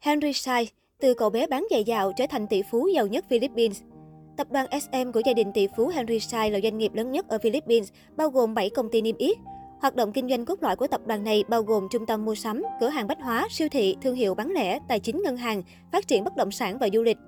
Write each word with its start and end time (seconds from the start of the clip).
Henry 0.00 0.32
Sai, 0.32 0.68
từ 1.00 1.14
cậu 1.14 1.30
bé 1.30 1.46
bán 1.46 1.66
giày 1.70 1.84
dạo 1.84 2.12
trở 2.12 2.26
thành 2.30 2.46
tỷ 2.46 2.62
phú 2.62 2.88
giàu 2.94 3.06
nhất 3.06 3.24
Philippines. 3.28 3.82
Tập 4.36 4.46
đoàn 4.50 4.66
SM 4.80 5.12
của 5.14 5.20
gia 5.24 5.32
đình 5.32 5.52
tỷ 5.54 5.66
phú 5.76 5.88
Henry 5.88 6.20
Sai 6.20 6.50
là 6.50 6.60
doanh 6.62 6.78
nghiệp 6.78 6.94
lớn 6.94 7.10
nhất 7.10 7.28
ở 7.28 7.38
Philippines, 7.38 7.88
bao 8.16 8.30
gồm 8.30 8.54
7 8.54 8.70
công 8.70 8.90
ty 8.90 9.02
niêm 9.02 9.16
yết. 9.16 9.36
Hoạt 9.80 9.96
động 9.96 10.12
kinh 10.12 10.28
doanh 10.28 10.44
cốt 10.44 10.62
lõi 10.62 10.76
của 10.76 10.86
tập 10.86 11.00
đoàn 11.06 11.24
này 11.24 11.44
bao 11.48 11.62
gồm 11.62 11.88
trung 11.90 12.06
tâm 12.06 12.24
mua 12.24 12.34
sắm, 12.34 12.62
cửa 12.80 12.88
hàng 12.88 13.06
bách 13.06 13.20
hóa, 13.20 13.48
siêu 13.50 13.68
thị, 13.68 13.96
thương 14.02 14.14
hiệu 14.14 14.34
bán 14.34 14.50
lẻ, 14.50 14.78
tài 14.88 15.00
chính 15.00 15.22
ngân 15.22 15.36
hàng, 15.36 15.62
phát 15.92 16.08
triển 16.08 16.24
bất 16.24 16.36
động 16.36 16.50
sản 16.50 16.78
và 16.78 16.88
du 16.92 17.02
lịch. 17.02 17.18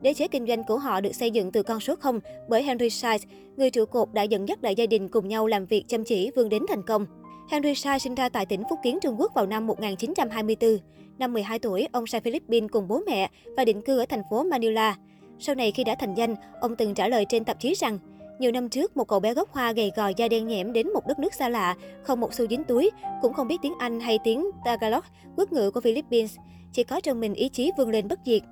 Đế 0.00 0.14
chế 0.14 0.28
kinh 0.28 0.46
doanh 0.46 0.64
của 0.64 0.78
họ 0.78 1.00
được 1.00 1.14
xây 1.14 1.30
dựng 1.30 1.52
từ 1.52 1.62
con 1.62 1.80
số 1.80 1.96
0 1.96 2.20
bởi 2.48 2.62
Henry 2.62 2.90
Sai, 2.90 3.18
người 3.56 3.70
trụ 3.70 3.84
cột 3.84 4.12
đã 4.12 4.22
dẫn 4.22 4.48
dắt 4.48 4.62
đại 4.62 4.74
gia 4.74 4.86
đình 4.86 5.08
cùng 5.08 5.28
nhau 5.28 5.46
làm 5.46 5.66
việc 5.66 5.84
chăm 5.88 6.04
chỉ 6.04 6.30
vươn 6.36 6.48
đến 6.48 6.62
thành 6.68 6.82
công. 6.82 7.06
Henry 7.50 7.74
Sai 7.74 7.98
sinh 7.98 8.14
ra 8.14 8.28
tại 8.28 8.46
tỉnh 8.46 8.62
Phúc 8.70 8.78
Kiến, 8.82 8.98
Trung 9.02 9.20
Quốc 9.20 9.32
vào 9.34 9.46
năm 9.46 9.66
1924. 9.66 10.78
Năm 11.22 11.32
12 11.32 11.58
tuổi, 11.58 11.88
ông 11.92 12.06
sang 12.06 12.22
Philippines 12.22 12.70
cùng 12.70 12.88
bố 12.88 13.00
mẹ 13.06 13.30
và 13.56 13.64
định 13.64 13.82
cư 13.82 13.98
ở 13.98 14.06
thành 14.08 14.22
phố 14.30 14.42
Manila. 14.42 14.96
Sau 15.38 15.54
này 15.54 15.72
khi 15.72 15.84
đã 15.84 15.94
thành 15.94 16.14
danh, 16.14 16.36
ông 16.60 16.76
từng 16.76 16.94
trả 16.94 17.08
lời 17.08 17.26
trên 17.28 17.44
tạp 17.44 17.60
chí 17.60 17.74
rằng 17.74 17.98
nhiều 18.38 18.52
năm 18.52 18.68
trước, 18.68 18.96
một 18.96 19.08
cậu 19.08 19.20
bé 19.20 19.34
gốc 19.34 19.52
hoa 19.52 19.72
gầy 19.72 19.92
gò 19.96 20.08
da 20.16 20.28
đen 20.28 20.48
nhẽm 20.48 20.72
đến 20.72 20.92
một 20.92 21.06
đất 21.08 21.18
nước 21.18 21.34
xa 21.34 21.48
lạ, 21.48 21.76
không 22.02 22.20
một 22.20 22.34
xu 22.34 22.46
dính 22.46 22.64
túi, 22.64 22.90
cũng 23.22 23.32
không 23.32 23.48
biết 23.48 23.56
tiếng 23.62 23.72
Anh 23.78 24.00
hay 24.00 24.18
tiếng 24.24 24.50
Tagalog, 24.64 25.04
quốc 25.36 25.52
ngữ 25.52 25.70
của 25.70 25.80
Philippines. 25.80 26.36
Chỉ 26.72 26.84
có 26.84 27.00
trong 27.00 27.20
mình 27.20 27.34
ý 27.34 27.48
chí 27.48 27.70
vươn 27.78 27.90
lên 27.90 28.08
bất 28.08 28.18
diệt. 28.26 28.42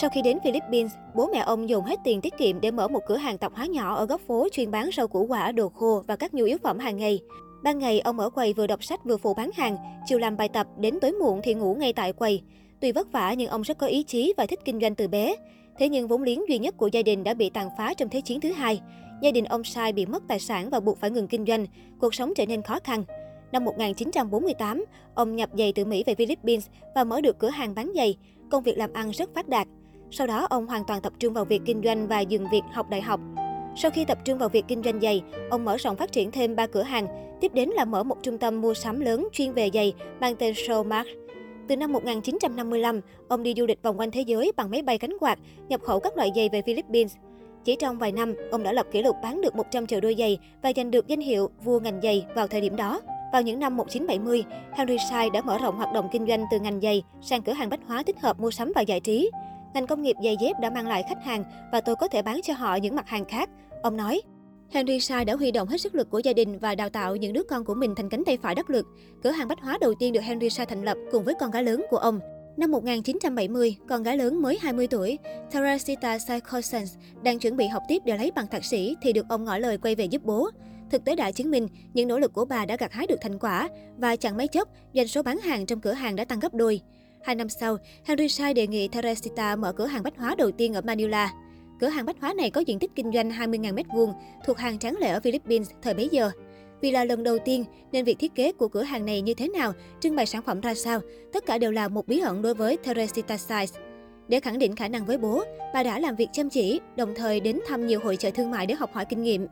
Sau 0.00 0.10
khi 0.10 0.22
đến 0.22 0.38
Philippines, 0.44 0.92
bố 1.14 1.28
mẹ 1.32 1.38
ông 1.38 1.68
dùng 1.68 1.84
hết 1.84 1.98
tiền 2.04 2.20
tiết 2.20 2.38
kiệm 2.38 2.60
để 2.60 2.70
mở 2.70 2.88
một 2.88 3.00
cửa 3.06 3.16
hàng 3.16 3.38
tạp 3.38 3.54
hóa 3.54 3.66
nhỏ 3.66 3.94
ở 3.94 4.06
góc 4.06 4.20
phố 4.26 4.48
chuyên 4.52 4.70
bán 4.70 4.90
rau 4.96 5.08
củ 5.08 5.26
quả, 5.26 5.52
đồ 5.52 5.68
khô 5.68 6.02
và 6.06 6.16
các 6.16 6.34
nhu 6.34 6.44
yếu 6.44 6.58
phẩm 6.62 6.78
hàng 6.78 6.96
ngày. 6.96 7.20
Ban 7.64 7.78
ngày, 7.78 8.00
ông 8.00 8.20
ở 8.20 8.30
quầy 8.30 8.52
vừa 8.52 8.66
đọc 8.66 8.84
sách 8.84 9.04
vừa 9.04 9.16
phụ 9.16 9.34
bán 9.34 9.50
hàng, 9.54 9.76
chiều 10.06 10.18
làm 10.18 10.36
bài 10.36 10.48
tập, 10.48 10.66
đến 10.78 10.98
tối 11.00 11.12
muộn 11.12 11.40
thì 11.44 11.54
ngủ 11.54 11.74
ngay 11.74 11.92
tại 11.92 12.12
quầy. 12.12 12.42
Tuy 12.80 12.92
vất 12.92 13.12
vả 13.12 13.34
nhưng 13.34 13.48
ông 13.48 13.62
rất 13.62 13.78
có 13.78 13.86
ý 13.86 14.02
chí 14.02 14.34
và 14.36 14.46
thích 14.46 14.58
kinh 14.64 14.80
doanh 14.80 14.94
từ 14.94 15.08
bé. 15.08 15.34
Thế 15.78 15.88
nhưng 15.88 16.08
vốn 16.08 16.22
liếng 16.22 16.48
duy 16.48 16.58
nhất 16.58 16.76
của 16.76 16.86
gia 16.92 17.02
đình 17.02 17.24
đã 17.24 17.34
bị 17.34 17.50
tàn 17.50 17.68
phá 17.78 17.94
trong 17.94 18.08
Thế 18.08 18.20
chiến 18.20 18.40
thứ 18.40 18.52
hai. 18.52 18.80
Gia 19.22 19.30
đình 19.30 19.44
ông 19.44 19.64
Sai 19.64 19.92
bị 19.92 20.06
mất 20.06 20.22
tài 20.28 20.38
sản 20.38 20.70
và 20.70 20.80
buộc 20.80 20.98
phải 20.98 21.10
ngừng 21.10 21.28
kinh 21.28 21.46
doanh, 21.46 21.66
cuộc 22.00 22.14
sống 22.14 22.32
trở 22.36 22.46
nên 22.46 22.62
khó 22.62 22.78
khăn. 22.84 23.04
Năm 23.52 23.64
1948, 23.64 24.84
ông 25.14 25.36
nhập 25.36 25.50
giày 25.58 25.72
từ 25.72 25.84
Mỹ 25.84 26.04
về 26.06 26.14
Philippines 26.14 26.66
và 26.94 27.04
mở 27.04 27.20
được 27.20 27.38
cửa 27.38 27.50
hàng 27.50 27.74
bán 27.74 27.92
giày. 27.94 28.16
Công 28.50 28.62
việc 28.62 28.78
làm 28.78 28.92
ăn 28.92 29.10
rất 29.10 29.34
phát 29.34 29.48
đạt. 29.48 29.66
Sau 30.10 30.26
đó, 30.26 30.46
ông 30.50 30.66
hoàn 30.66 30.84
toàn 30.86 31.02
tập 31.02 31.12
trung 31.18 31.32
vào 31.32 31.44
việc 31.44 31.62
kinh 31.66 31.82
doanh 31.84 32.08
và 32.08 32.20
dừng 32.20 32.46
việc 32.50 32.62
học 32.72 32.90
đại 32.90 33.00
học. 33.00 33.20
Sau 33.76 33.90
khi 33.90 34.04
tập 34.04 34.18
trung 34.24 34.38
vào 34.38 34.48
việc 34.48 34.64
kinh 34.68 34.82
doanh 34.82 35.00
giày, 35.00 35.22
ông 35.50 35.64
mở 35.64 35.76
rộng 35.76 35.96
phát 35.96 36.12
triển 36.12 36.30
thêm 36.30 36.56
3 36.56 36.66
cửa 36.66 36.82
hàng. 36.82 37.06
Tiếp 37.40 37.54
đến 37.54 37.68
là 37.68 37.84
mở 37.84 38.02
một 38.02 38.16
trung 38.22 38.38
tâm 38.38 38.60
mua 38.60 38.74
sắm 38.74 39.00
lớn 39.00 39.28
chuyên 39.32 39.52
về 39.52 39.70
giày 39.74 39.94
mang 40.20 40.36
tên 40.36 40.54
Showmark. 40.54 41.04
Từ 41.68 41.76
năm 41.76 41.92
1955, 41.92 43.00
ông 43.28 43.42
đi 43.42 43.54
du 43.56 43.66
lịch 43.66 43.82
vòng 43.82 43.98
quanh 43.98 44.10
thế 44.10 44.20
giới 44.20 44.52
bằng 44.56 44.70
máy 44.70 44.82
bay 44.82 44.98
cánh 44.98 45.16
quạt, 45.20 45.38
nhập 45.68 45.80
khẩu 45.82 46.00
các 46.00 46.16
loại 46.16 46.30
giày 46.36 46.48
về 46.48 46.62
Philippines. 46.62 47.16
Chỉ 47.64 47.76
trong 47.76 47.98
vài 47.98 48.12
năm, 48.12 48.34
ông 48.50 48.62
đã 48.62 48.72
lập 48.72 48.86
kỷ 48.92 49.02
lục 49.02 49.16
bán 49.22 49.40
được 49.40 49.56
100 49.56 49.86
triệu 49.86 50.00
đôi 50.00 50.14
giày 50.18 50.38
và 50.62 50.72
giành 50.76 50.90
được 50.90 51.06
danh 51.06 51.20
hiệu 51.20 51.50
vua 51.64 51.80
ngành 51.80 52.00
giày 52.02 52.26
vào 52.34 52.46
thời 52.46 52.60
điểm 52.60 52.76
đó. 52.76 53.00
Vào 53.32 53.42
những 53.42 53.60
năm 53.60 53.76
1970, 53.76 54.44
Henry 54.72 54.96
Sai 55.10 55.30
đã 55.30 55.40
mở 55.42 55.58
rộng 55.58 55.76
hoạt 55.76 55.92
động 55.92 56.08
kinh 56.12 56.26
doanh 56.26 56.44
từ 56.50 56.60
ngành 56.60 56.80
giày 56.80 57.02
sang 57.22 57.42
cửa 57.42 57.52
hàng 57.52 57.68
bách 57.68 57.80
hóa 57.86 58.02
tích 58.02 58.20
hợp 58.20 58.40
mua 58.40 58.50
sắm 58.50 58.72
và 58.74 58.80
giải 58.80 59.00
trí. 59.00 59.30
Ngành 59.74 59.86
công 59.86 60.02
nghiệp 60.02 60.16
giày 60.24 60.36
dép 60.40 60.60
đã 60.60 60.70
mang 60.70 60.86
lại 60.86 61.04
khách 61.08 61.24
hàng 61.24 61.44
và 61.72 61.80
tôi 61.80 61.96
có 61.96 62.08
thể 62.08 62.22
bán 62.22 62.40
cho 62.42 62.54
họ 62.54 62.74
những 62.74 62.96
mặt 62.96 63.08
hàng 63.08 63.24
khác. 63.24 63.50
Ông 63.84 63.96
nói, 63.96 64.22
Henry 64.70 65.00
Sai 65.00 65.24
đã 65.24 65.34
huy 65.34 65.50
động 65.50 65.68
hết 65.68 65.80
sức 65.80 65.94
lực 65.94 66.10
của 66.10 66.18
gia 66.18 66.32
đình 66.32 66.58
và 66.58 66.74
đào 66.74 66.88
tạo 66.88 67.16
những 67.16 67.32
đứa 67.32 67.42
con 67.42 67.64
của 67.64 67.74
mình 67.74 67.94
thành 67.94 68.08
cánh 68.08 68.24
tay 68.24 68.36
phải 68.36 68.54
đắc 68.54 68.70
lực. 68.70 68.86
Cửa 69.22 69.30
hàng 69.30 69.48
bách 69.48 69.60
hóa 69.60 69.78
đầu 69.80 69.94
tiên 69.98 70.12
được 70.12 70.20
Henry 70.20 70.50
Sai 70.50 70.66
thành 70.66 70.84
lập 70.84 70.96
cùng 71.12 71.24
với 71.24 71.34
con 71.40 71.50
gái 71.50 71.64
lớn 71.64 71.84
của 71.90 71.96
ông. 71.96 72.20
Năm 72.56 72.70
1970, 72.70 73.76
con 73.88 74.02
gái 74.02 74.16
lớn 74.16 74.42
mới 74.42 74.58
20 74.60 74.86
tuổi, 74.86 75.18
Teresita 75.52 76.18
Saikosens 76.18 76.94
đang 77.22 77.38
chuẩn 77.38 77.56
bị 77.56 77.66
học 77.66 77.82
tiếp 77.88 78.02
để 78.04 78.18
lấy 78.18 78.30
bằng 78.34 78.46
thạc 78.46 78.64
sĩ 78.64 78.96
thì 79.02 79.12
được 79.12 79.26
ông 79.28 79.44
ngỏ 79.44 79.58
lời 79.58 79.78
quay 79.78 79.94
về 79.94 80.04
giúp 80.04 80.22
bố. 80.24 80.50
Thực 80.90 81.04
tế 81.04 81.16
đã 81.16 81.30
chứng 81.30 81.50
minh 81.50 81.68
những 81.94 82.08
nỗ 82.08 82.18
lực 82.18 82.32
của 82.32 82.44
bà 82.44 82.66
đã 82.66 82.76
gặt 82.76 82.92
hái 82.92 83.06
được 83.06 83.18
thành 83.20 83.38
quả 83.38 83.68
và 83.96 84.16
chẳng 84.16 84.36
mấy 84.36 84.48
chốc, 84.48 84.68
doanh 84.94 85.08
số 85.08 85.22
bán 85.22 85.38
hàng 85.38 85.66
trong 85.66 85.80
cửa 85.80 85.92
hàng 85.92 86.16
đã 86.16 86.24
tăng 86.24 86.40
gấp 86.40 86.54
đôi. 86.54 86.80
Hai 87.24 87.34
năm 87.34 87.48
sau, 87.48 87.76
Henry 88.04 88.28
Sai 88.28 88.54
đề 88.54 88.66
nghị 88.66 88.88
Teresita 88.88 89.56
mở 89.56 89.72
cửa 89.72 89.86
hàng 89.86 90.02
bách 90.02 90.18
hóa 90.18 90.34
đầu 90.38 90.50
tiên 90.50 90.74
ở 90.74 90.80
Manila. 90.80 91.32
Cửa 91.80 91.88
hàng 91.88 92.06
bách 92.06 92.20
hóa 92.20 92.34
này 92.34 92.50
có 92.50 92.60
diện 92.60 92.78
tích 92.78 92.90
kinh 92.94 93.12
doanh 93.12 93.30
20.000 93.30 93.74
m2, 93.74 94.12
thuộc 94.46 94.58
hàng 94.58 94.78
tráng 94.78 94.96
lệ 94.96 95.08
ở 95.08 95.20
Philippines 95.20 95.70
thời 95.82 95.94
bấy 95.94 96.08
giờ. 96.12 96.30
Vì 96.80 96.90
là 96.90 97.04
lần 97.04 97.22
đầu 97.22 97.38
tiên 97.38 97.64
nên 97.92 98.04
việc 98.04 98.18
thiết 98.18 98.34
kế 98.34 98.52
của 98.52 98.68
cửa 98.68 98.82
hàng 98.82 99.06
này 99.06 99.20
như 99.20 99.34
thế 99.34 99.48
nào, 99.48 99.72
trưng 100.00 100.16
bày 100.16 100.26
sản 100.26 100.42
phẩm 100.42 100.60
ra 100.60 100.74
sao, 100.74 101.00
tất 101.32 101.46
cả 101.46 101.58
đều 101.58 101.72
là 101.72 101.88
một 101.88 102.06
bí 102.06 102.20
ẩn 102.20 102.42
đối 102.42 102.54
với 102.54 102.76
Teresita 102.76 103.36
Size. 103.36 103.80
Để 104.28 104.40
khẳng 104.40 104.58
định 104.58 104.76
khả 104.76 104.88
năng 104.88 105.06
với 105.06 105.18
bố, 105.18 105.42
bà 105.74 105.82
đã 105.82 105.98
làm 105.98 106.16
việc 106.16 106.28
chăm 106.32 106.50
chỉ, 106.50 106.80
đồng 106.96 107.14
thời 107.14 107.40
đến 107.40 107.60
thăm 107.68 107.86
nhiều 107.86 108.00
hội 108.00 108.16
chợ 108.16 108.30
thương 108.30 108.50
mại 108.50 108.66
để 108.66 108.74
học 108.74 108.90
hỏi 108.92 109.04
kinh 109.04 109.22
nghiệm. 109.22 109.46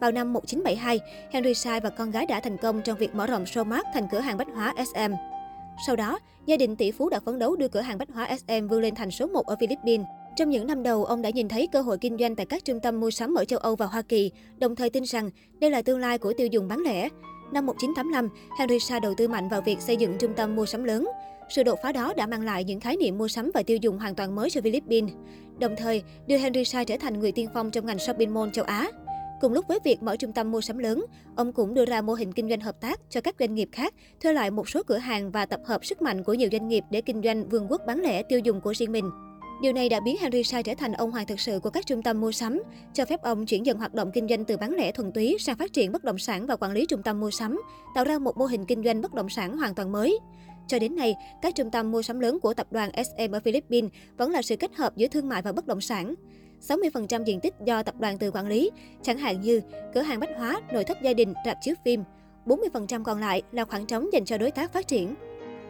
Vào 0.00 0.12
năm 0.12 0.32
1972, 0.32 1.00
Henry 1.30 1.54
Sai 1.54 1.80
và 1.80 1.90
con 1.90 2.10
gái 2.10 2.26
đã 2.26 2.40
thành 2.40 2.56
công 2.56 2.82
trong 2.82 2.98
việc 2.98 3.14
mở 3.14 3.26
rộng 3.26 3.44
Showmark 3.44 3.82
thành 3.94 4.08
cửa 4.12 4.20
hàng 4.20 4.36
bách 4.36 4.48
hóa 4.54 4.74
SM. 4.94 5.12
Sau 5.86 5.96
đó, 5.96 6.18
gia 6.46 6.56
đình 6.56 6.76
tỷ 6.76 6.90
phú 6.90 7.08
đã 7.08 7.20
phấn 7.20 7.38
đấu 7.38 7.56
đưa 7.56 7.68
cửa 7.68 7.80
hàng 7.80 7.98
bách 7.98 8.08
hóa 8.14 8.36
SM 8.36 8.68
vươn 8.68 8.80
lên 8.80 8.94
thành 8.94 9.10
số 9.10 9.26
1 9.26 9.46
ở 9.46 9.56
Philippines. 9.60 10.06
Trong 10.38 10.50
những 10.50 10.66
năm 10.66 10.82
đầu, 10.82 11.04
ông 11.04 11.22
đã 11.22 11.30
nhìn 11.30 11.48
thấy 11.48 11.66
cơ 11.72 11.80
hội 11.80 11.98
kinh 11.98 12.16
doanh 12.18 12.36
tại 12.36 12.46
các 12.46 12.64
trung 12.64 12.80
tâm 12.80 13.00
mua 13.00 13.10
sắm 13.10 13.34
ở 13.34 13.44
châu 13.44 13.58
Âu 13.58 13.76
và 13.76 13.86
Hoa 13.86 14.02
Kỳ, 14.02 14.30
đồng 14.58 14.76
thời 14.76 14.90
tin 14.90 15.02
rằng 15.02 15.30
đây 15.60 15.70
là 15.70 15.82
tương 15.82 15.98
lai 15.98 16.18
của 16.18 16.32
tiêu 16.32 16.46
dùng 16.46 16.68
bán 16.68 16.78
lẻ. 16.78 17.08
Năm 17.52 17.66
1985, 17.66 18.28
Henry 18.58 18.78
Sa 18.78 19.00
đầu 19.00 19.14
tư 19.16 19.28
mạnh 19.28 19.48
vào 19.48 19.60
việc 19.60 19.80
xây 19.80 19.96
dựng 19.96 20.16
trung 20.18 20.32
tâm 20.36 20.56
mua 20.56 20.66
sắm 20.66 20.84
lớn. 20.84 21.08
Sự 21.48 21.62
đột 21.62 21.78
phá 21.82 21.92
đó 21.92 22.14
đã 22.16 22.26
mang 22.26 22.44
lại 22.44 22.64
những 22.64 22.80
khái 22.80 22.96
niệm 22.96 23.18
mua 23.18 23.28
sắm 23.28 23.50
và 23.54 23.62
tiêu 23.62 23.76
dùng 23.76 23.98
hoàn 23.98 24.14
toàn 24.14 24.34
mới 24.34 24.50
cho 24.50 24.60
Philippines, 24.60 25.10
đồng 25.58 25.74
thời 25.76 26.02
đưa 26.26 26.36
Henry 26.36 26.64
Sa 26.64 26.84
trở 26.84 26.96
thành 27.00 27.20
người 27.20 27.32
tiên 27.32 27.48
phong 27.54 27.70
trong 27.70 27.86
ngành 27.86 27.98
shopping 27.98 28.34
mall 28.34 28.50
châu 28.52 28.64
Á. 28.64 28.90
Cùng 29.40 29.52
lúc 29.52 29.64
với 29.68 29.78
việc 29.84 30.02
mở 30.02 30.16
trung 30.16 30.32
tâm 30.32 30.50
mua 30.50 30.60
sắm 30.60 30.78
lớn, 30.78 31.04
ông 31.36 31.52
cũng 31.52 31.74
đưa 31.74 31.84
ra 31.84 32.02
mô 32.02 32.14
hình 32.14 32.32
kinh 32.32 32.48
doanh 32.48 32.60
hợp 32.60 32.80
tác 32.80 33.00
cho 33.10 33.20
các 33.20 33.34
doanh 33.38 33.54
nghiệp 33.54 33.68
khác, 33.72 33.94
thuê 34.20 34.32
lại 34.32 34.50
một 34.50 34.68
số 34.68 34.82
cửa 34.86 34.98
hàng 34.98 35.30
và 35.30 35.46
tập 35.46 35.60
hợp 35.64 35.84
sức 35.84 36.02
mạnh 36.02 36.24
của 36.24 36.34
nhiều 36.34 36.48
doanh 36.52 36.68
nghiệp 36.68 36.84
để 36.90 37.00
kinh 37.00 37.22
doanh 37.22 37.48
vương 37.48 37.66
quốc 37.68 37.82
bán 37.86 38.00
lẻ 38.00 38.22
tiêu 38.22 38.38
dùng 38.38 38.60
của 38.60 38.74
riêng 38.74 38.92
mình. 38.92 39.10
Điều 39.60 39.72
này 39.72 39.88
đã 39.88 40.00
biến 40.00 40.16
Henry 40.20 40.42
Sai 40.42 40.62
trở 40.62 40.74
thành 40.74 40.92
ông 40.92 41.10
hoàng 41.10 41.26
thực 41.26 41.40
sự 41.40 41.60
của 41.60 41.70
các 41.70 41.86
trung 41.86 42.02
tâm 42.02 42.20
mua 42.20 42.32
sắm, 42.32 42.62
cho 42.94 43.04
phép 43.04 43.22
ông 43.22 43.46
chuyển 43.46 43.66
dần 43.66 43.78
hoạt 43.78 43.94
động 43.94 44.10
kinh 44.14 44.28
doanh 44.28 44.44
từ 44.44 44.56
bán 44.56 44.74
lẻ 44.74 44.92
thuần 44.92 45.12
túy 45.12 45.36
sang 45.38 45.56
phát 45.56 45.72
triển 45.72 45.92
bất 45.92 46.04
động 46.04 46.18
sản 46.18 46.46
và 46.46 46.56
quản 46.56 46.72
lý 46.72 46.86
trung 46.86 47.02
tâm 47.02 47.20
mua 47.20 47.30
sắm, 47.30 47.60
tạo 47.94 48.04
ra 48.04 48.18
một 48.18 48.36
mô 48.36 48.44
hình 48.44 48.64
kinh 48.64 48.84
doanh 48.84 49.00
bất 49.00 49.14
động 49.14 49.28
sản 49.28 49.58
hoàn 49.58 49.74
toàn 49.74 49.92
mới. 49.92 50.18
Cho 50.66 50.78
đến 50.78 50.96
nay, 50.96 51.14
các 51.42 51.54
trung 51.54 51.70
tâm 51.70 51.90
mua 51.90 52.02
sắm 52.02 52.20
lớn 52.20 52.40
của 52.40 52.54
tập 52.54 52.66
đoàn 52.70 52.90
SM 53.04 53.32
ở 53.32 53.40
Philippines 53.40 53.90
vẫn 54.16 54.30
là 54.30 54.42
sự 54.42 54.56
kết 54.56 54.74
hợp 54.76 54.96
giữa 54.96 55.06
thương 55.06 55.28
mại 55.28 55.42
và 55.42 55.52
bất 55.52 55.66
động 55.66 55.80
sản. 55.80 56.14
60% 56.68 57.24
diện 57.24 57.40
tích 57.40 57.54
do 57.64 57.82
tập 57.82 57.94
đoàn 58.00 58.18
tự 58.18 58.30
quản 58.30 58.48
lý, 58.48 58.70
chẳng 59.02 59.18
hạn 59.18 59.40
như 59.40 59.60
cửa 59.94 60.02
hàng 60.02 60.20
bách 60.20 60.30
hóa, 60.36 60.60
nội 60.72 60.84
thất 60.84 60.98
gia 61.02 61.12
đình, 61.12 61.34
rạp 61.46 61.56
chiếu 61.60 61.74
phim. 61.84 62.04
40% 62.46 63.04
còn 63.04 63.20
lại 63.20 63.42
là 63.52 63.64
khoảng 63.64 63.86
trống 63.86 64.12
dành 64.12 64.24
cho 64.24 64.38
đối 64.38 64.50
tác 64.50 64.72
phát 64.72 64.88
triển. 64.88 65.14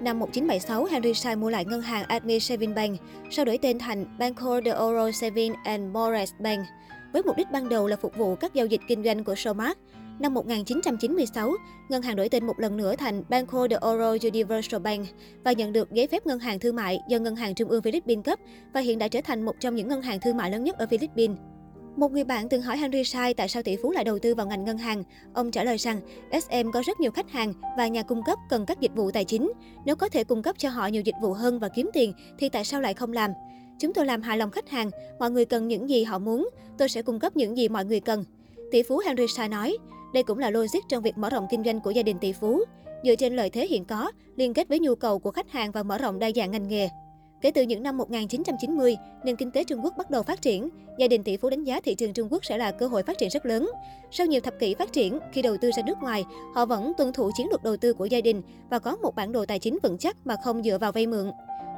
Năm 0.01 0.19
1976, 0.19 0.85
Henry 0.85 1.15
Sai 1.15 1.37
mua 1.37 1.51
lại 1.51 1.65
ngân 1.65 1.81
hàng 1.81 2.05
Admi 2.09 2.41
Saving 2.41 2.75
Bank, 2.75 3.01
sau 3.31 3.45
đổi 3.45 3.59
tên 3.59 3.79
thành 3.79 4.19
Banco 4.19 4.61
de 4.65 4.71
Oro 4.71 5.11
Saving 5.11 5.55
and 5.65 5.93
Mores 5.93 6.33
Bank, 6.39 6.67
với 7.13 7.23
mục 7.23 7.37
đích 7.37 7.51
ban 7.53 7.69
đầu 7.69 7.87
là 7.87 7.97
phục 7.97 8.17
vụ 8.17 8.35
các 8.35 8.55
giao 8.55 8.67
dịch 8.67 8.81
kinh 8.89 9.05
doanh 9.05 9.25
của 9.25 9.35
Showmark. 9.35 9.75
Năm 10.19 10.35
1996, 10.35 11.53
ngân 11.89 12.03
hàng 12.03 12.17
đổi 12.17 12.29
tên 12.29 12.47
một 12.47 12.59
lần 12.59 12.77
nữa 12.77 12.97
thành 12.97 13.23
Banco 13.29 13.67
de 13.71 13.77
Oro 13.77 14.17
Universal 14.23 14.81
Bank 14.81 15.07
và 15.45 15.53
nhận 15.53 15.73
được 15.73 15.93
giấy 15.93 16.07
phép 16.07 16.27
ngân 16.27 16.39
hàng 16.39 16.59
thương 16.59 16.77
mại 16.77 17.01
do 17.09 17.19
Ngân 17.19 17.37
hàng 17.37 17.55
Trung 17.55 17.69
ương 17.69 17.83
Philippines 17.83 18.25
cấp 18.25 18.39
và 18.73 18.81
hiện 18.81 18.99
đã 18.99 19.09
trở 19.09 19.21
thành 19.21 19.45
một 19.45 19.57
trong 19.61 19.75
những 19.75 19.89
ngân 19.89 20.03
hàng 20.03 20.21
thương 20.21 20.37
mại 20.37 20.51
lớn 20.51 20.65
nhất 20.65 20.79
ở 20.79 20.87
Philippines. 20.87 21.39
Một 21.99 22.13
người 22.13 22.25
bạn 22.25 22.49
từng 22.49 22.63
hỏi 22.63 22.77
Henry 22.77 23.05
Sai 23.05 23.35
tại 23.35 23.49
sao 23.49 23.63
tỷ 23.63 23.77
phú 23.77 23.91
lại 23.91 24.05
đầu 24.05 24.19
tư 24.19 24.35
vào 24.35 24.47
ngành 24.47 24.65
ngân 24.65 24.79
hàng. 24.79 25.03
Ông 25.35 25.51
trả 25.51 25.65
lời 25.65 25.77
rằng 25.77 26.01
SM 26.33 26.71
có 26.73 26.83
rất 26.87 27.01
nhiều 27.01 27.11
khách 27.11 27.31
hàng 27.31 27.53
và 27.77 27.87
nhà 27.87 28.03
cung 28.03 28.23
cấp 28.23 28.39
cần 28.51 28.67
các 28.67 28.81
dịch 28.81 28.91
vụ 28.95 29.11
tài 29.11 29.25
chính. 29.25 29.53
Nếu 29.85 29.97
có 29.97 30.09
thể 30.09 30.25
cung 30.25 30.43
cấp 30.43 30.57
cho 30.59 30.69
họ 30.69 30.87
nhiều 30.87 31.03
dịch 31.03 31.15
vụ 31.23 31.33
hơn 31.33 31.59
và 31.59 31.69
kiếm 31.69 31.91
tiền 31.93 32.13
thì 32.39 32.49
tại 32.49 32.65
sao 32.65 32.81
lại 32.81 32.95
không 32.95 33.13
làm? 33.13 33.31
Chúng 33.79 33.95
tôi 33.95 34.07
làm 34.07 34.23
hài 34.23 34.39
lòng 34.39 34.51
khách 34.51 34.69
hàng, 34.69 34.91
mọi 35.19 35.31
người 35.31 35.45
cần 35.45 35.69
những 35.69 35.91
gì 35.91 36.05
họ 36.05 36.19
muốn, 36.19 36.49
tôi 36.79 36.89
sẽ 36.89 37.03
cung 37.03 37.19
cấp 37.19 37.37
những 37.37 37.57
gì 37.57 37.69
mọi 37.69 37.85
người 37.85 38.01
cần. 38.01 38.25
Tỷ 38.73 38.83
phú 38.83 39.01
Henry 39.07 39.27
Sai 39.37 39.49
nói, 39.49 39.77
đây 40.15 40.23
cũng 40.23 40.39
là 40.39 40.51
logic 40.51 40.81
trong 40.89 41.03
việc 41.03 41.19
mở 41.19 41.31
rộng 41.31 41.47
kinh 41.51 41.65
doanh 41.65 41.81
của 41.81 41.91
gia 41.91 42.03
đình 42.03 42.19
tỷ 42.19 42.33
phú. 42.33 42.65
Dựa 43.05 43.15
trên 43.15 43.37
lợi 43.37 43.51
thế 43.51 43.67
hiện 43.67 43.85
có, 43.85 44.13
liên 44.37 44.55
kết 44.55 44.69
với 44.69 44.79
nhu 44.79 44.95
cầu 44.95 45.19
của 45.19 45.31
khách 45.31 45.51
hàng 45.51 45.73
và 45.73 45.83
mở 45.83 45.99
rộng 45.99 46.19
đa 46.19 46.31
dạng 46.37 46.51
ngành 46.51 46.69
nghề. 46.69 46.89
Kể 47.41 47.51
từ 47.51 47.63
những 47.63 47.83
năm 47.83 47.97
1990, 47.97 48.97
nền 49.25 49.37
kinh 49.37 49.51
tế 49.51 49.65
Trung 49.65 49.81
Quốc 49.85 49.95
bắt 49.99 50.11
đầu 50.11 50.23
phát 50.23 50.43
triển. 50.43 50.69
Gia 50.99 51.09
đình 51.09 51.23
tỷ 51.23 51.37
phú 51.37 51.51
đánh 51.51 51.65
giá 51.65 51.81
thị 51.81 51.95
trường 51.95 52.13
Trung 52.13 52.29
Quốc 52.31 52.45
sẽ 52.45 52.59
là 52.59 52.71
cơ 52.71 52.87
hội 52.87 53.03
phát 53.03 53.19
triển 53.19 53.29
rất 53.29 53.47
lớn. 53.47 53.71
Sau 54.11 54.27
nhiều 54.27 54.41
thập 54.41 54.59
kỷ 54.59 54.75
phát 54.75 54.93
triển, 54.93 55.19
khi 55.33 55.43
đầu 55.43 55.57
tư 55.61 55.71
ra 55.77 55.83
nước 55.87 55.99
ngoài, 56.03 56.25
họ 56.55 56.67
vẫn 56.67 56.93
tuân 56.99 57.13
thủ 57.13 57.31
chiến 57.37 57.47
lược 57.51 57.63
đầu 57.63 57.77
tư 57.77 57.93
của 57.93 58.07
gia 58.07 58.21
đình 58.21 58.43
và 58.71 58.79
có 58.79 58.97
một 58.97 59.15
bản 59.15 59.33
đồ 59.33 59.47
tài 59.47 59.59
chính 59.59 59.79
vững 59.83 59.99
chắc 59.99 60.17
mà 60.25 60.37
không 60.45 60.63
dựa 60.63 60.79
vào 60.79 60.93
vay 60.93 61.07
mượn. 61.07 61.31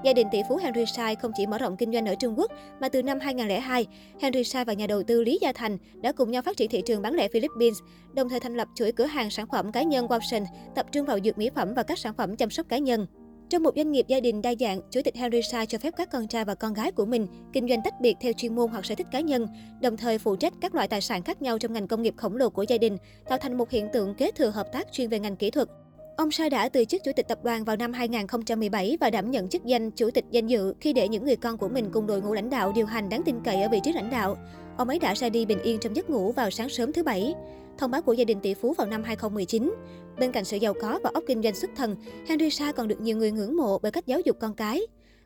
Gia 0.05 0.13
đình 0.13 0.27
tỷ 0.33 0.43
phú 0.49 0.57
Henry 0.57 0.85
Sai 0.97 1.17
không 1.17 1.33
chỉ 1.37 1.47
mở 1.47 1.59
rộng 1.59 1.77
kinh 1.77 1.93
doanh 1.93 2.07
ở 2.07 2.15
Trung 2.15 2.39
Quốc, 2.39 2.53
mà 2.81 2.89
từ 2.89 3.03
năm 3.03 3.21
2002, 3.21 3.87
Henry 4.21 4.45
Sai 4.45 4.65
và 4.65 4.73
nhà 4.73 4.87
đầu 4.87 5.03
tư 5.03 5.23
Lý 5.23 5.39
Gia 5.41 5.53
Thành 5.53 5.79
đã 6.03 6.13
cùng 6.13 6.31
nhau 6.31 6.43
phát 6.43 6.57
triển 6.57 6.71
thị 6.71 6.83
trường 6.87 7.03
bán 7.03 7.15
lẻ 7.15 7.29
Philippines, 7.29 7.79
đồng 8.13 8.29
thời 8.29 8.41
thành 8.41 8.55
lập 8.55 8.69
chuỗi 8.75 8.93
cửa 8.93 9.05
hàng 9.05 9.31
sản 9.31 9.47
phẩm 9.53 9.73
cá 9.73 9.83
nhân 9.83 10.07
Watson, 10.07 10.45
tập 10.75 10.87
trung 10.93 11.07
vào 11.07 11.19
dược 11.25 11.39
mỹ 11.39 11.51
phẩm 11.55 11.75
và 11.75 11.83
các 11.83 11.99
sản 11.99 12.15
phẩm 12.15 12.37
chăm 12.37 12.51
sóc 12.51 12.67
cá 12.69 12.79
nhân. 12.79 13.07
Trong 13.51 13.63
một 13.63 13.77
doanh 13.77 13.93
nghiệp 13.93 14.05
gia 14.09 14.21
đình 14.21 14.43
đa 14.43 14.55
dạng, 14.61 14.81
Chủ 14.91 15.01
tịch 15.05 15.17
Harry 15.17 15.43
Sai 15.43 15.67
cho 15.67 15.79
phép 15.79 15.95
các 15.97 16.11
con 16.13 16.29
trai 16.29 16.45
và 16.45 16.55
con 16.55 16.73
gái 16.73 16.93
của 16.93 17.05
mình 17.05 17.27
kinh 17.53 17.69
doanh 17.69 17.83
tách 17.85 18.01
biệt 18.01 18.17
theo 18.21 18.33
chuyên 18.33 18.55
môn 18.55 18.71
hoặc 18.71 18.85
sở 18.85 18.95
thích 18.95 19.07
cá 19.13 19.21
nhân, 19.21 19.47
đồng 19.81 19.97
thời 19.97 20.19
phụ 20.19 20.37
trách 20.37 20.53
các 20.61 20.75
loại 20.75 20.89
tài 20.89 21.01
sản 21.01 21.23
khác 21.23 21.43
nhau 21.43 21.59
trong 21.59 21.73
ngành 21.73 21.89
công 21.89 22.03
nghiệp 22.03 22.15
khổng 22.17 22.37
lồ 22.37 22.51
của 22.51 22.63
gia 22.63 22.79
đình, 22.79 22.97
tạo 23.29 23.39
thành 23.39 23.59
một 23.59 23.71
hiện 23.71 23.89
tượng 23.93 24.15
kế 24.15 24.31
thừa 24.31 24.51
hợp 24.51 24.73
tác 24.73 24.93
chuyên 24.93 25.09
về 25.09 25.19
ngành 25.19 25.37
kỹ 25.37 25.51
thuật. 25.51 25.69
Ông 26.17 26.31
Sai 26.31 26.51
đã 26.51 26.69
từ 26.69 26.85
chức 26.85 27.03
chủ 27.05 27.13
tịch 27.17 27.29
tập 27.29 27.39
đoàn 27.45 27.65
vào 27.65 27.77
năm 27.77 27.93
2017 27.93 28.97
và 29.01 29.11
đảm 29.11 29.31
nhận 29.31 29.49
chức 29.49 29.65
danh 29.65 29.91
chủ 29.91 30.11
tịch 30.11 30.25
danh 30.31 30.47
dự 30.47 30.75
khi 30.81 30.93
để 30.93 31.09
những 31.09 31.25
người 31.25 31.37
con 31.37 31.59
của 31.59 31.69
mình 31.69 31.91
cùng 31.93 32.07
đội 32.07 32.23
ngũ 32.23 32.33
lãnh 32.35 32.51
đạo 32.51 32.73
điều 32.75 32.87
hành 32.87 33.09
đáng 33.09 33.23
tin 33.25 33.37
cậy 33.45 33.63
ở 33.63 33.69
vị 33.69 33.81
trí 33.85 33.93
lãnh 33.93 34.11
đạo. 34.11 34.37
Ông 34.81 34.89
ấy 34.89 34.99
đã 34.99 35.15
ra 35.15 35.29
đi 35.29 35.47
bình 35.47 35.63
yên 35.63 35.79
trong 35.79 35.97
giấc 35.97 36.11
ngủ 36.11 36.33
vào 36.33 36.51
sáng 36.51 36.69
sớm 36.69 36.93
thứ 36.93 37.03
Bảy. 37.03 37.35
Thông 37.79 37.91
báo 37.91 38.03
của 38.03 38.13
gia 38.13 38.25
đình 38.25 38.41
tỷ 38.41 38.55
phú 38.55 38.75
vào 38.79 38.87
năm 38.87 39.03
2019. 39.03 39.75
Bên 40.19 40.33
cạnh 40.33 40.45
sự 40.45 40.57
giàu 40.57 40.75
có 40.81 40.99
và 41.03 41.11
óc 41.15 41.25
kinh 41.27 41.43
doanh 41.43 41.55
xuất 41.55 41.71
thần, 41.77 41.97
Henry 42.29 42.51
Sa 42.51 42.73
còn 42.73 42.89
được 42.89 43.01
nhiều 43.01 43.17
người 43.17 43.31
ngưỡng 43.31 43.57
mộ 43.57 43.79
bởi 43.79 43.93
cách 43.93 44.07
giáo 44.07 44.21
dục 44.21 44.37
con 44.41 44.55
cái. 44.55 44.81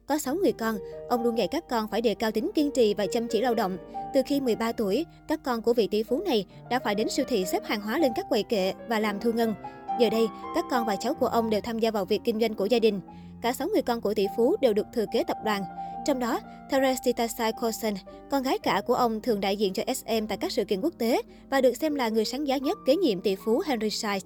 Có 0.06 0.18
6 0.18 0.34
người 0.34 0.52
con, 0.52 0.78
ông 1.08 1.24
luôn 1.24 1.38
dạy 1.38 1.48
các 1.48 1.68
con 1.68 1.88
phải 1.88 2.00
đề 2.00 2.14
cao 2.14 2.30
tính 2.30 2.50
kiên 2.54 2.70
trì 2.70 2.94
và 2.94 3.06
chăm 3.06 3.28
chỉ 3.28 3.40
lao 3.40 3.54
động. 3.54 3.76
Từ 4.14 4.22
khi 4.26 4.40
13 4.40 4.72
tuổi, 4.72 5.06
các 5.28 5.40
con 5.44 5.62
của 5.62 5.72
vị 5.72 5.88
tỷ 5.88 6.02
phú 6.02 6.22
này 6.24 6.46
đã 6.70 6.78
phải 6.78 6.94
đến 6.94 7.08
siêu 7.08 7.24
thị 7.28 7.44
xếp 7.44 7.64
hàng 7.64 7.80
hóa 7.80 7.98
lên 7.98 8.12
các 8.16 8.26
quầy 8.28 8.42
kệ 8.42 8.72
và 8.88 8.98
làm 8.98 9.20
thu 9.20 9.32
ngân. 9.32 9.54
Giờ 10.00 10.10
đây, 10.10 10.26
các 10.54 10.64
con 10.70 10.86
và 10.86 10.96
cháu 10.96 11.14
của 11.14 11.26
ông 11.26 11.50
đều 11.50 11.60
tham 11.60 11.78
gia 11.78 11.90
vào 11.90 12.04
việc 12.04 12.20
kinh 12.24 12.40
doanh 12.40 12.54
của 12.54 12.66
gia 12.66 12.78
đình. 12.78 13.00
Cả 13.42 13.52
6 13.52 13.68
người 13.68 13.82
con 13.82 14.00
của 14.00 14.14
tỷ 14.14 14.26
phú 14.36 14.56
đều 14.60 14.72
được 14.72 14.86
thừa 14.94 15.06
kế 15.12 15.24
tập 15.24 15.36
đoàn. 15.44 15.62
Trong 16.04 16.18
đó, 16.18 16.40
Therese 16.70 17.00
Titasai 17.04 17.52
Coulson, 17.52 17.94
con 18.30 18.42
gái 18.42 18.58
cả 18.58 18.82
của 18.86 18.94
ông 18.94 19.20
thường 19.20 19.40
đại 19.40 19.56
diện 19.56 19.72
cho 19.72 19.82
SM 19.94 20.26
tại 20.28 20.38
các 20.40 20.52
sự 20.52 20.64
kiện 20.64 20.80
quốc 20.80 20.94
tế 20.98 21.22
và 21.50 21.60
được 21.60 21.76
xem 21.76 21.94
là 21.94 22.08
người 22.08 22.24
sáng 22.24 22.48
giá 22.48 22.56
nhất 22.56 22.78
kế 22.86 22.96
nhiệm 22.96 23.20
tỷ 23.20 23.34
phú 23.34 23.62
Henry 23.66 23.90
Sai. 23.90 24.20